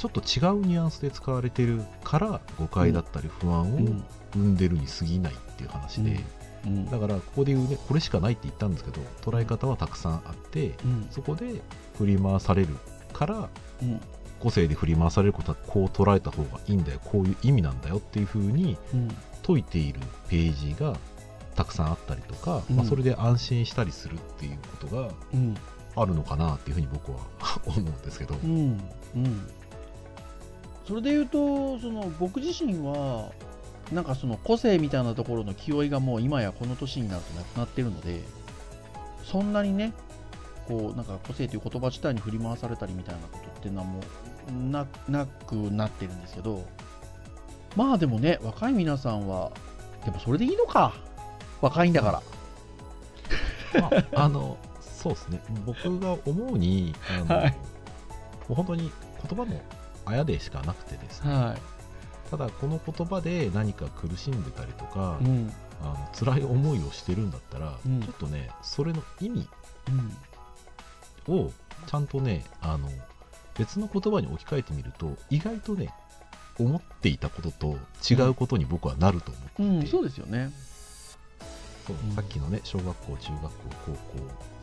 [0.00, 4.02] ちょっと違うニュアンスで使われてるから誤解だったり不安をうん。
[4.32, 6.20] 生んでるに過ぎないっていう話で、
[6.64, 6.86] うん。
[6.88, 11.06] だからここで言うねこれしかないって言ったんですけど捉え方はたくさんあってうん。
[11.10, 11.60] そこで
[11.98, 12.68] 振り回される
[13.12, 13.50] から
[13.82, 14.00] うん。
[14.38, 19.08] 個性で振り回されることはこう捉えた方がいいんだよこういう意味なんだよっていう風にうん。
[19.46, 20.96] 解いているページが
[21.56, 22.76] たくさんあったりとか、うん。
[22.76, 25.54] まあ、それで安心したりするっていうことがうん。
[25.96, 27.18] あるのかなっていうふうに僕は
[27.66, 28.80] 思うんですけど、うん。
[29.16, 29.50] うん
[30.90, 33.30] それで言うとその僕自身は
[33.92, 38.24] なんかその個性みたいなところの気負いがもう今やこの年になるとなくなってるので
[39.22, 39.92] そんなにね
[40.66, 44.00] こうなんか個性という言葉自体に振り回されたりみたいなことっていうのはも
[44.48, 46.66] うななくなってるんですけど
[47.76, 49.52] まあでもね若い皆さんは
[50.04, 50.92] でもそれでいいのか。
[51.60, 52.22] 若いんだか
[53.74, 55.42] ら、まあ、あのそうですね。
[55.66, 56.94] 僕が思うに
[57.28, 57.50] あの、はい。
[57.50, 57.56] も
[58.50, 58.90] う本当に
[59.28, 59.60] 言葉の
[60.04, 61.56] あやでしかなくてですね、は
[62.30, 65.52] ただこの言葉で何か苦しんでたりとか、いうん。
[65.82, 68.02] あの辛い思いをしてるんだったら、うん。
[68.02, 69.48] ちょっとねそれの意味
[71.28, 71.34] うん。
[71.34, 71.52] を
[71.86, 72.88] ちゃんとねあの
[73.58, 75.92] 別の言葉に置き換えてみると意外とね
[76.58, 77.76] 思っていたことと
[78.08, 80.50] 違うことに僕はなると思ってうん、そうですよね。
[81.86, 82.14] そううん。
[82.14, 83.50] さっきのね小学校中学校
[83.86, 83.98] 高校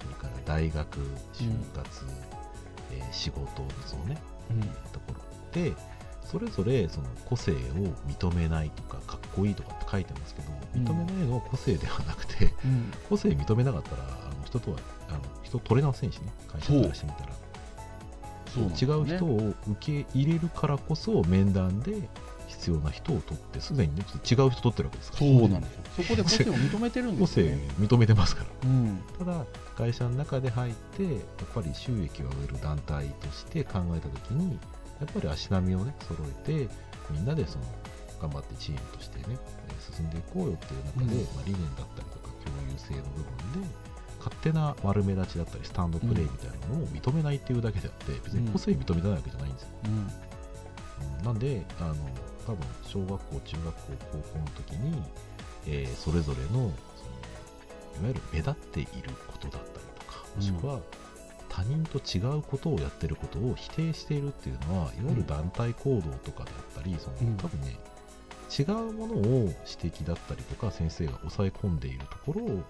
[0.04, 1.00] それから大学
[1.34, 2.06] 就活、
[2.94, 4.18] えー仕事のそのね
[4.52, 4.62] うん。
[4.62, 5.16] ところ
[5.58, 5.74] で
[6.24, 7.56] それぞれその個性を
[8.08, 10.84] 認めないとかかっこいいとかって書いてますけどうん。
[10.84, 12.92] 認めないのは個性ではなくて、うん。
[13.10, 14.78] 個性認めなかったらあの人とは
[15.10, 17.32] あの人取れませんしね会社からしてみたら。
[18.54, 18.70] そうね。
[18.82, 22.10] 違う人を受け入れるからこそ面談で
[22.48, 25.26] 必要な人を取ってすでにね違う人取ってるわけですから。
[25.26, 25.84] そうなんですよ。
[25.96, 27.68] そこで個性を認めてるんで個性すよね。
[27.80, 28.50] 認めてますから。
[28.70, 29.02] うん。
[29.18, 29.46] ただ
[29.78, 31.14] 会社の中で入ってやっ
[31.56, 34.60] ぱり収益を上げる団体として考えた時に
[35.00, 36.70] やっぱり足並みをね揃えて
[37.12, 37.66] みんなでその
[38.22, 39.38] 頑張ってチームとしてね
[39.70, 41.36] えー進んでいこうよっていう中で、うん。
[41.36, 43.68] まあ、理念だったりとか共有性の部分で
[44.18, 49.92] 勝手な丸目立ちだったりスタンドプレーみたいなものを認めないっていうだけであって別に個性認めてないわけじゃないんですよ、うん。
[51.20, 51.26] うん。
[51.26, 51.96] なんであの
[52.46, 53.82] 多分小学校中学校
[54.12, 55.02] 高校の時に、
[55.68, 56.72] えーそれぞれのそのいわ
[58.10, 58.90] ゆる目立っている
[59.28, 60.80] ことだったりとかもしくは
[61.58, 67.38] 他人と違うことをやってることを否定しているっていうのはいわゆる団体行動とかであったりそのうん。
[67.38, 67.80] 多分ね
[68.60, 69.22] 違うものを
[69.82, 72.64] 指摘だったりとか先生が抑え込んでいるところを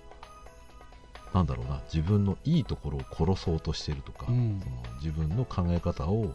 [1.34, 4.62] なんだろうな自分のいいところを殺そうとしてるとか、うん。
[4.64, 6.34] その自分の考え方を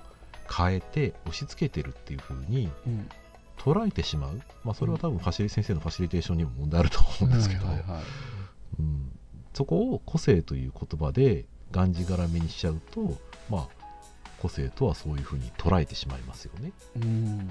[0.55, 3.09] 変えて押し付けてるっていう風にうん。
[3.57, 7.67] 捉えてしまう、まあ、それは多分ファシリ先生のファシリテーションにも問題あると思うんですけど、
[8.81, 9.13] うん、
[9.55, 13.19] そこを個性という言葉でがんじがらめにしちゃうと、
[13.51, 13.69] まあ、
[14.41, 16.73] 個性とはそういうふうに捉えてしまいますよね。
[16.97, 17.51] うん。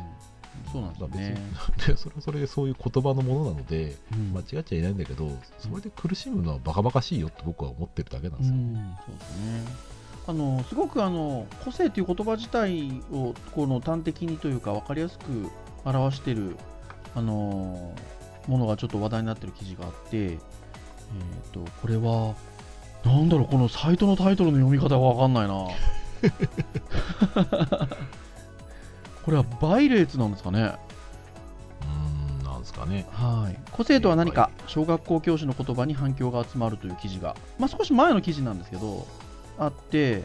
[0.71, 1.37] そうなんですね。
[1.87, 4.33] でそれはそれでそういう言葉のものなのでうん。
[4.33, 5.29] 間違っちゃいないんだけど
[5.59, 8.55] それで苦しむのはバカバカしいよって僕は思ってるだけなんですよ。
[8.55, 8.97] うん。
[9.05, 9.91] そうですね。
[10.27, 15.49] あのすごくあの個性という言葉自体をこの端的にというか分かりやすく
[15.83, 16.55] 表している
[17.15, 17.93] あの
[18.47, 20.37] ものがちょっと話題になっている記事があって、えー、
[21.51, 22.35] とこれは
[23.05, 25.67] なんだろうこのサイトのタイトルの読み方が分かんないな。
[29.23, 30.73] これはバイレーツなんですかね。
[31.81, 33.07] うーんなんですかね。
[33.11, 39.05] はい、個性とは何かはい小学校教師の言葉に反響が集まるという記事が、まあ、少し前の記事なんですけど
[39.59, 40.23] あって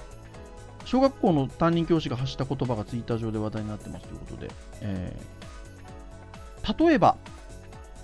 [0.84, 4.50] 小学校の担任教師が発した言葉がツイッター上で話題になってますということで、
[4.82, 5.36] えー
[6.78, 7.16] 例えば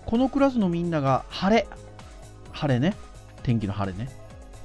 [0.07, 1.67] このクラスのみんなが晴れ
[2.53, 2.95] 晴れね。
[3.43, 4.09] 天気の晴れね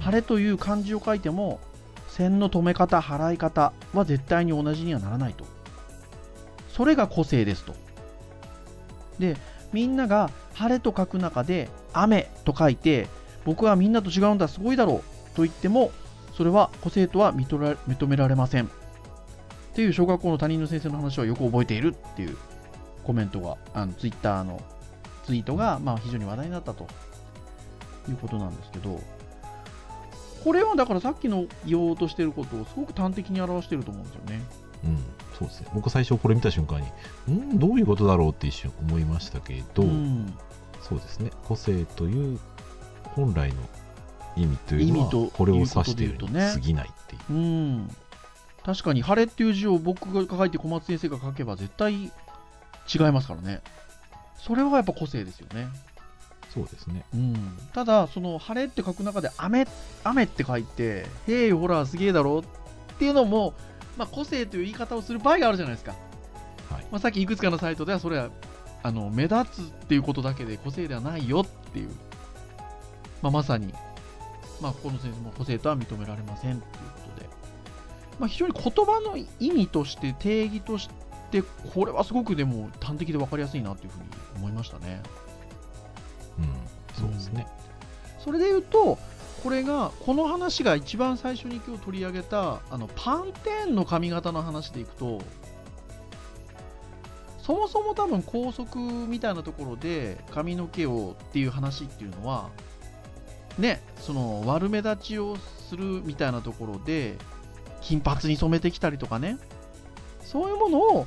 [0.00, 1.60] 晴れという漢字を書いても
[2.08, 5.44] 線の止め方払い方は絶対に同じにはならないと。
[6.68, 7.74] それが個性ですと。
[9.18, 9.36] で
[9.72, 13.08] みんなが晴れと書く中で雨と書いて
[13.44, 15.90] 僕はみんなと違うんだすごいだろうと言っても
[16.36, 18.66] それは個性とは認められません。
[18.66, 18.68] っ
[19.74, 22.36] ていう小学校の担任の先生の話はよく覚えているっていう
[23.04, 24.60] コメントがあのツイッターの
[25.24, 26.88] ツイートがまあ非常に話題になったと
[28.08, 29.00] いうことなんですけど。
[30.44, 34.42] これはだからさっきの言おうとしていることをすごく端的に表していると思うんですよね。
[34.84, 34.98] うん、
[35.38, 35.68] そうですね。
[35.74, 36.80] 僕最初これ見た瞬間
[37.28, 40.34] に、んどういうことだろうって一瞬思いましたけど、うん
[40.80, 41.30] そうですね。
[41.44, 42.38] 個性という
[43.14, 43.56] 本来の
[44.36, 47.32] 意味というのは、これを指しているに過ぎないっていう。
[47.32, 47.90] うん、
[48.64, 52.10] 確かに「晴れ」っていう字を僕が書いて小松先生が書けば絶対違い
[53.12, 53.62] ますからね
[54.36, 55.68] それはやっぱ個性ですよね、
[56.52, 57.04] そうですね。
[57.14, 59.66] うん、ただその「晴れ」って書く中で雨
[60.04, 62.42] 「雨」って書いて「へいほらすげえだろ」
[62.94, 63.54] っていうのも、
[63.96, 65.94] まあ、個性という言い方をする場合があるじゃないですか、
[66.70, 66.86] はい。
[66.90, 68.30] まあ、さっきいくつかのサイトではそれは
[68.82, 71.90] あの目立つっていうことだけで個性ではないよっていう、
[73.22, 73.72] まあ、まさに、
[74.60, 77.28] まあ、ここの先生も個性とは認められませんっていうことで、
[78.18, 80.88] まあ、非常に言葉の意味として定義とし
[81.30, 81.42] て
[81.74, 84.04] これはすごくでも端的で分かりやすいなというふうに
[84.36, 85.02] 思いましたね。
[86.98, 87.46] そうですね。
[88.18, 88.98] それで言うと
[89.42, 95.20] これがこの話が一番最初に今日取り上げたあのパンテーンの髪型の話でいくと
[97.38, 102.50] そもそも多分高速みたいなところで髪の毛をっていう話っていうのは
[103.58, 105.36] ねその悪目立ちを
[105.68, 107.16] するみたいなところで
[107.80, 109.38] 金髪に染めてきたりとかね
[110.20, 111.06] そういうものを、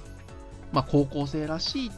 [0.71, 1.91] まあ、高校生らしいっ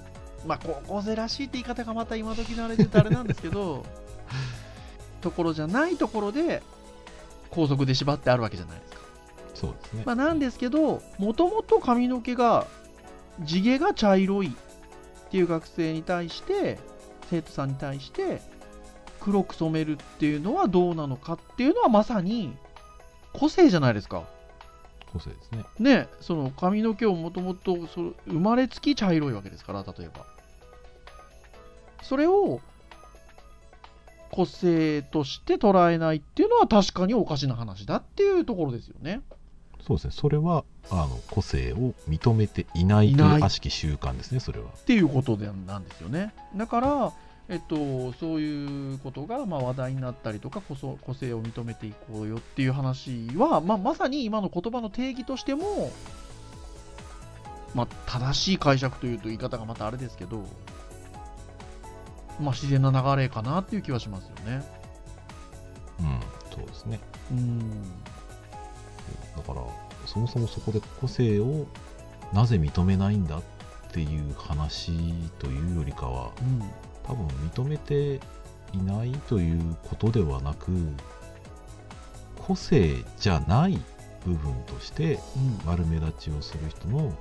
[0.45, 3.85] まあ高校生らしいって言い方がまた今時のあれで言うとあれなんですけど
[5.21, 6.61] ところじゃないところで
[7.49, 8.99] 高速で縛ってあるわけじゃないですか、
[9.53, 10.03] そうですね。
[10.05, 12.67] まあ、なんですけどもともと髪の毛が
[13.41, 16.79] 地毛が茶色いっていう学生に対して
[17.29, 18.41] 生徒さんに対して
[19.19, 22.55] 黒く染めるっていうのはどうなのかっていうのはまさに
[23.31, 24.23] 個性じゃないですか。
[25.11, 25.65] 個性ですね。
[25.79, 30.25] ねその髪の毛をもともと生まれつき茶色いわけですから例えば
[32.03, 32.61] それを
[34.31, 39.21] 個性として捉えないっていうのは確かにおかしな話だっていうところですよね
[39.85, 40.11] そうですね。
[40.13, 44.67] それは、あの、個性を認めていないという悪しき習慣ですね、それは。
[44.67, 47.13] っていうことでなんですよねだから
[47.49, 55.91] えっと、そういうことがまあ話題になったりとかこそ個性を認めていこうよっていう話は、まあ、まさに今の言葉の定義としても、
[57.75, 60.45] まあ、正しい解釈というと言い方がまたあれですけど、
[62.39, 64.63] まあ、自然な流れかなっていう気はしますよね。
[65.99, 66.19] うん、
[66.55, 66.99] そうですね。
[67.31, 67.59] うん
[69.35, 69.61] だから、
[70.05, 71.65] そもそもそこで個性を
[72.33, 73.41] なぜ認めないんだっ
[73.91, 74.91] ていう話
[75.39, 76.61] というよりかは、うん
[77.05, 78.21] 多分認めて
[78.71, 80.71] いないということではなく、
[82.37, 83.79] 個性じゃない
[84.25, 85.19] 部分として
[85.65, 87.11] うん悪目立ちをする人のいわ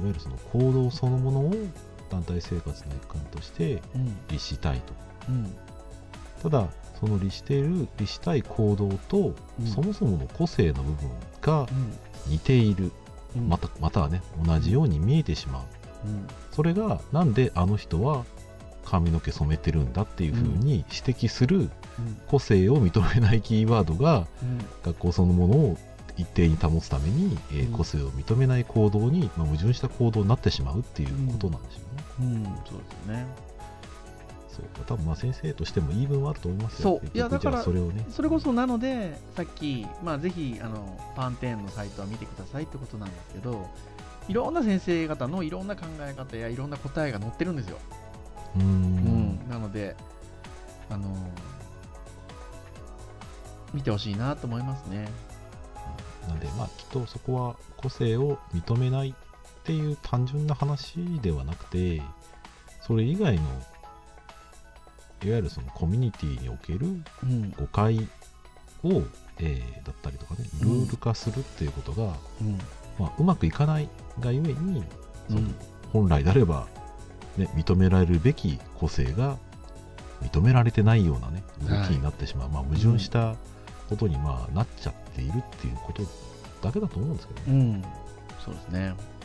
[0.00, 1.54] うんゆるその行動そのものを
[2.10, 4.16] 団体生活の一環としてうん。
[4.28, 4.92] 律したいと。
[5.28, 5.56] うん。
[6.42, 6.68] ただ
[7.00, 9.66] その律している律したい行動と、うん。
[9.66, 12.30] そもそもの個性の部分がうん。
[12.32, 12.92] 似ている、
[13.36, 13.48] うん。
[13.48, 15.62] またまたはね同じように見えてしまう。
[16.06, 16.26] うん。
[16.52, 18.24] それがなんであの人は
[18.84, 21.70] 髪の毛染めてるんだっていうふうに指摘するうん。
[22.28, 24.58] 個性を認めないキーワードがうん。
[24.84, 25.78] 学校そのものを
[26.16, 31.85] 一定に保つために、え個性を認めない行動に、まあ、矛盾した行動になってしまうっていうことなんでしょうね。
[32.20, 33.26] うんそうですね。
[34.48, 37.00] そう多分まあ先生としても言い分はあると思いますよ。
[37.00, 38.06] そういやだからそれをね。
[38.08, 43.68] それこそなので、さっき、まあ、ぜひあのパンテーンのサイトは見てくださいってことなんですけど、
[44.28, 47.78] いろんな先生方のいろんな考え方やいろんな答えが載ってるんですよ。
[48.56, 49.94] うーんなので、
[50.88, 51.14] あの
[53.74, 55.08] 見てほしいなと思いますね。
[56.28, 59.14] なんでまあきっとそこは個性を認めない
[59.66, 62.00] っていう単純な話ではなくて
[62.86, 63.42] それ以外の
[65.24, 66.86] いわゆるそのコミュニティにおける
[67.24, 67.50] うん。
[67.50, 68.08] 誤解
[68.84, 69.02] を、
[69.40, 72.58] えーだったりとかねルール化するっていうことが、うん。
[72.96, 73.88] まあ、うまくいかない
[74.20, 74.84] がゆえに
[75.28, 75.54] そのうん。
[75.92, 76.68] 本来であれば、
[77.36, 79.36] ね、認められるべき個性が
[80.22, 83.34] 認められてないようなね動きになってしまう、まあ、矛盾した
[83.88, 86.02] ことにまあなっちゃっているっていうこと
[86.62, 87.46] だけだと思うんですけどね。
[87.48, 87.84] うん、
[88.44, 89.15] そうですね。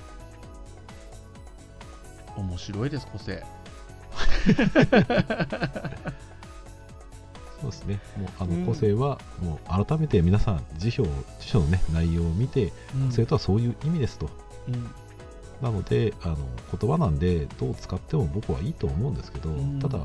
[2.38, 3.44] 面白いです、個性。
[7.62, 8.00] そうですね。
[8.18, 11.06] もうあうんの個性はもう改めて皆さん辞書を
[11.40, 14.30] 辞書のね内容を見て、うん個性とはそういう意味ですと。
[14.68, 14.90] うん
[15.62, 16.38] なのであの
[16.76, 20.00] 言葉なんでどう使っても僕はいいと思うんですけど、うんただ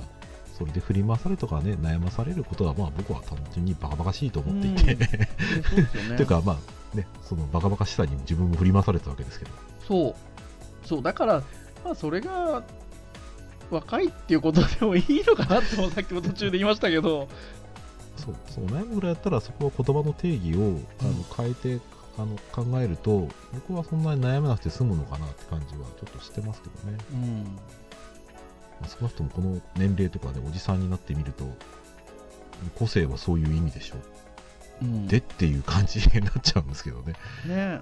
[0.58, 5.08] それで振り回されとかね悩まされることはまあ僕は単純にバカバカしいと思っていて、うんね。
[6.16, 6.58] というかま
[6.92, 9.50] あねそのバカバカしさに自分も振り回されたわけですけど。
[9.88, 10.14] そう。
[10.86, 11.42] そう、だから、
[11.84, 12.62] まあ、それが、
[13.70, 17.28] 若いっていうことでもいいのかなってもさっきも途中で言いましたけど、
[18.16, 21.80] そうそう悩むぐらいだったらそこは言葉の定義をあの変えて
[22.18, 26.98] あの考えると僕はそんなに悩まなくて済むのかなって感じはちょっとしてますけどね。
[27.12, 27.44] うん。
[28.80, 31.44] まあ、少なくともこの年齢とかでおじさんになってみると
[32.78, 33.96] 個性はそういう意味でしょ
[34.82, 37.14] うん、でっていう感じになっちゃうんですけどね。
[37.46, 37.80] ね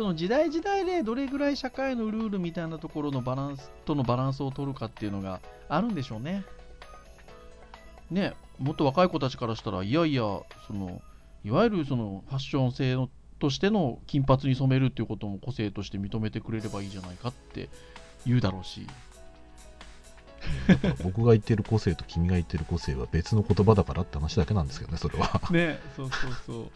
[0.00, 6.42] その時代時代でどれぐらい社会のルールみたいなところのバランスとのバランスを取るかっていうのがあるんでしょうね。
[8.10, 11.02] ねもっと若い子たちからしたらいやいやその
[11.44, 13.10] いわゆるそのファッション性の
[13.40, 17.68] としての金髪に染めるっていうことも個性として認めてくれればいいじゃないかって
[18.26, 18.86] 言うだろうし。
[21.04, 25.42] 僕が言ってる個性と君が言ってる個性は別の言葉だからって話だけなんですけどね、それは。
[25.50, 26.70] ねそうそうそう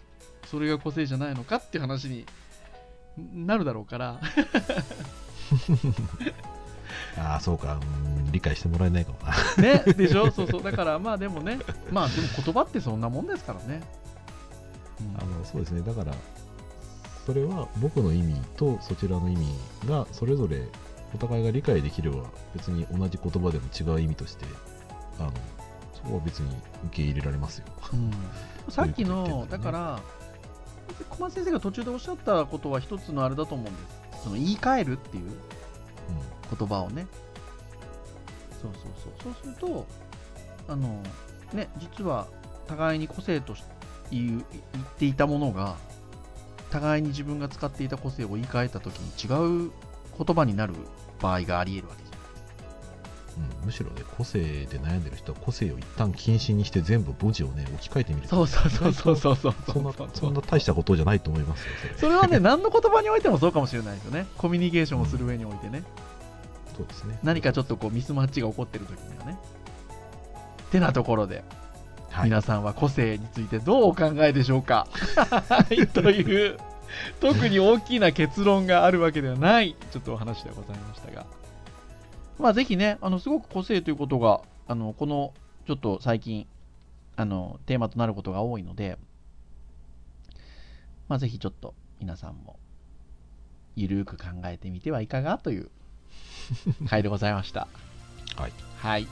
[0.47, 2.27] それが個性じゃないのかって話に
[3.17, 4.21] なるだろうから。
[7.17, 9.35] ああ、そうか、うん理解してもらえないかもな。
[9.63, 10.31] ねでしょ？
[10.33, 10.63] そうそう。
[10.63, 11.59] だからまあでもね。
[11.91, 13.83] まあでも言葉ってそんなもんですからね、
[15.01, 15.23] うん。
[15.23, 16.13] あのそうですね、だから、
[17.25, 19.47] それは僕の意味とそちらの意味
[19.87, 20.67] がそれぞれ
[21.15, 24.45] お互いが理解できれば別に同じ言葉でも違う意味として
[25.21, 26.55] あのは別に
[26.87, 27.67] 受け入れられますよ。
[28.69, 29.59] さっきの、そういうこと言ってんだね。
[29.59, 30.01] だから、
[31.11, 33.83] 小松先生が途中でおっしゃったことは一つのあれだと思うんで
[34.15, 34.23] す。
[34.25, 35.31] その言い換えるっていう
[36.59, 37.07] 言葉をね。
[38.61, 38.83] そうそう
[39.23, 39.35] そう。
[39.35, 39.87] そうすると、
[40.69, 41.03] あの、
[41.53, 42.27] ね、実は
[42.67, 43.63] 互いに個性とし
[44.11, 45.77] 言う言っていたものが、
[46.71, 49.71] 互いに自分が使っていた個性を言い換えたときに違う
[50.19, 50.75] 言葉になる
[51.21, 52.04] 場合があり得るわけ
[53.37, 61.95] うんむしろね、個性で悩んでる人は個性を一旦禁止にして全部文字をね、置き換えてみるそうそうそうそうそうそそんなそんな大したことじゃないと思いますよ、それ。
[61.99, 64.27] それはね、何の言葉においてもそうかもしれないですよね。
[64.39, 65.83] コミュニケーションをする上においてね。
[66.77, 67.19] そうですね。
[67.23, 69.39] 何かちょっとこうミスマッチが起こってる時にはね。
[70.71, 71.45] てなところで、
[72.11, 74.89] はい、皆さんは個性についてどうお考えでしょうか
[75.93, 76.59] という、
[77.21, 81.27] 特に大きな結論があるわけではない、ちょっとお話ではございましたが。
[82.39, 85.33] まあぜひね、あの、すごく個性ということが、あの、この、
[85.67, 86.47] ちょっと最近、
[87.17, 88.99] あの、テーマとなることが多いので、
[91.09, 92.59] まあぜひちょっと皆さんも、
[93.77, 95.69] ゆるーく考えてみてはいかがという
[96.89, 97.69] 回でございました。
[98.37, 98.53] はい。
[98.79, 99.07] はい。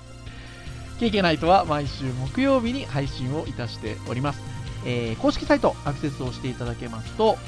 [0.98, 4.40] KK ナイトは毎週木曜日に配信をいたしております。
[4.84, 7.38] えー公式サイトアクセスをしていただけますと、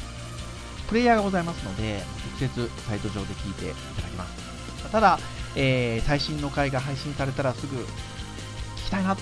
[0.89, 2.03] プレイヤーがございますので、
[2.39, 4.91] 直接サイト上で聞いていただけます。
[4.91, 5.19] ただ、
[5.57, 7.87] えー最新の回が配信されたらすぐ聞
[8.87, 9.17] きたいな、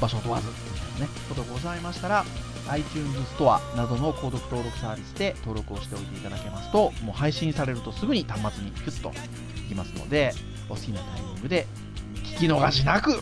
[0.00, 2.24] 場所を問わず、みたいなね、ことがございましたら、
[2.68, 9.12] iTunes ストアなどの購読登録サービスで登録をしておいていただけますと、もう配信されるとすぐに端末にピュッと
[9.58, 10.32] いきますので、
[10.68, 11.66] お好きなタイミングで
[12.14, 13.16] 聞き逃しなく聞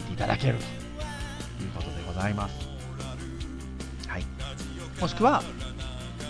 [0.00, 0.58] いていただける
[1.58, 2.54] ということでございます。
[4.08, 4.24] はい。
[5.00, 5.42] もしくは、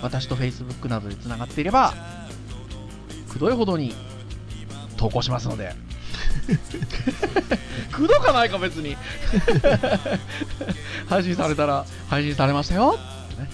[0.02, 1.94] 私と Facebook などでつながっていれば、
[3.28, 3.94] くどいほどに
[4.96, 5.74] 投稿しますので。
[7.92, 8.96] くどかないか別に。
[11.08, 12.98] 配信されたら配信されましたよ。
[12.98, 13.48] ってね。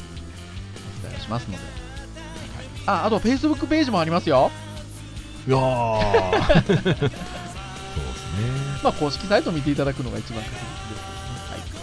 [1.05, 1.59] お伝えしますので、
[2.87, 4.51] ああと Facebook ページもありますよ。
[5.47, 6.63] いやー。
[6.67, 7.13] そうですね。
[8.83, 11.83] まあ、公式サイトを見ていただくのが一番確実です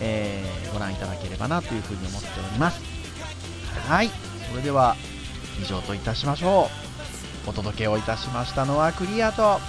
[0.00, 2.80] えーご覧いただければなというふうに思っております。
[3.88, 4.10] はい、
[4.50, 4.96] それでは
[5.60, 6.89] 以上といたしましょう。
[7.46, 9.60] お届けをいたしましたのはクリアと、はい、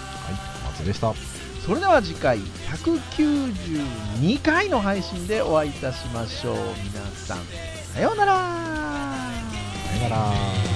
[0.66, 1.14] 松でした。
[1.66, 6.56] それでは次回192回の配信でお会いいたしましょう。
[6.84, 7.38] 皆さん、
[7.94, 8.34] さようなら。
[8.34, 8.40] さ
[10.04, 10.71] よなら。